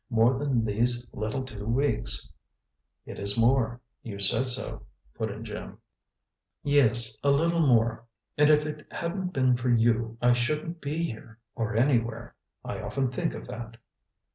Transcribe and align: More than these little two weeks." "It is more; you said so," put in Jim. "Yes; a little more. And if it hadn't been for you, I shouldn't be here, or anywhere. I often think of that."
More 0.09 0.35
than 0.39 0.65
these 0.65 1.05
little 1.13 1.43
two 1.45 1.63
weeks." 1.63 2.27
"It 3.05 3.19
is 3.19 3.37
more; 3.37 3.79
you 4.01 4.17
said 4.19 4.49
so," 4.49 4.87
put 5.13 5.29
in 5.29 5.43
Jim. 5.45 5.77
"Yes; 6.63 7.15
a 7.21 7.29
little 7.29 7.61
more. 7.67 8.05
And 8.35 8.49
if 8.49 8.65
it 8.65 8.87
hadn't 8.91 9.31
been 9.31 9.55
for 9.57 9.69
you, 9.69 10.17
I 10.19 10.33
shouldn't 10.33 10.81
be 10.81 11.03
here, 11.03 11.37
or 11.53 11.75
anywhere. 11.75 12.33
I 12.65 12.81
often 12.81 13.11
think 13.11 13.35
of 13.35 13.45
that." 13.49 13.77